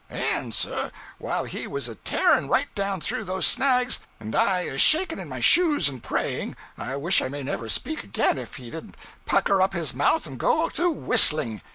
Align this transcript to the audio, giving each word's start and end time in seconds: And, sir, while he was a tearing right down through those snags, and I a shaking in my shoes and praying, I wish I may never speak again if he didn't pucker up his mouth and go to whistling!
And, 0.09 0.51
sir, 0.51 0.91
while 1.19 1.43
he 1.43 1.67
was 1.67 1.87
a 1.87 1.93
tearing 1.93 2.47
right 2.47 2.73
down 2.73 3.01
through 3.01 3.23
those 3.23 3.45
snags, 3.45 3.99
and 4.19 4.33
I 4.33 4.61
a 4.61 4.79
shaking 4.79 5.19
in 5.19 5.29
my 5.29 5.41
shoes 5.41 5.87
and 5.87 6.01
praying, 6.01 6.55
I 6.75 6.95
wish 6.95 7.21
I 7.21 7.27
may 7.29 7.43
never 7.43 7.69
speak 7.69 8.03
again 8.03 8.39
if 8.39 8.55
he 8.55 8.71
didn't 8.71 8.97
pucker 9.27 9.61
up 9.61 9.73
his 9.73 9.93
mouth 9.93 10.25
and 10.25 10.39
go 10.39 10.69
to 10.69 10.89
whistling! 10.89 11.61